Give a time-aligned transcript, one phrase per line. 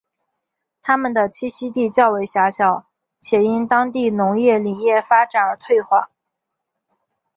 [0.81, 2.87] 它们的栖息地较为狭小
[3.19, 6.09] 且因当地农业林业发展而退化。